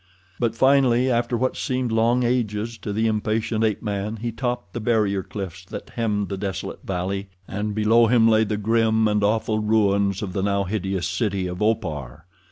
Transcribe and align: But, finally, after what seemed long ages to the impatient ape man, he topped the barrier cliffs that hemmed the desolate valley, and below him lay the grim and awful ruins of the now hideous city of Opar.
But, 0.39 0.55
finally, 0.55 1.11
after 1.11 1.37
what 1.37 1.55
seemed 1.55 1.91
long 1.91 2.23
ages 2.23 2.75
to 2.79 2.91
the 2.91 3.05
impatient 3.05 3.63
ape 3.63 3.83
man, 3.83 4.15
he 4.17 4.31
topped 4.31 4.73
the 4.73 4.79
barrier 4.79 5.21
cliffs 5.21 5.63
that 5.65 5.91
hemmed 5.91 6.29
the 6.29 6.37
desolate 6.37 6.79
valley, 6.83 7.29
and 7.47 7.75
below 7.75 8.07
him 8.07 8.27
lay 8.27 8.43
the 8.43 8.57
grim 8.57 9.07
and 9.07 9.23
awful 9.23 9.59
ruins 9.59 10.23
of 10.23 10.33
the 10.33 10.41
now 10.41 10.63
hideous 10.63 11.07
city 11.07 11.45
of 11.45 11.61
Opar. 11.61 12.25